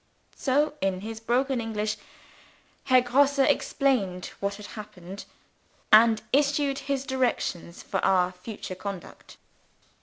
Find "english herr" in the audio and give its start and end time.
1.61-3.01